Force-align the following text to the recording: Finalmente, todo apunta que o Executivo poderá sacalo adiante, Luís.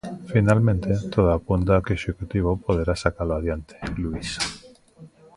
Finalmente, 0.33 0.91
todo 1.13 1.29
apunta 1.39 1.83
que 1.83 1.93
o 1.93 1.99
Executivo 1.99 2.51
poderá 2.65 2.93
sacalo 3.03 3.33
adiante, 3.35 3.73
Luís. 4.03 4.29